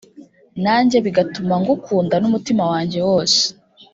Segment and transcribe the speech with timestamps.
[0.63, 3.41] najye bigatuma ngukunda n’umutima wanjye wose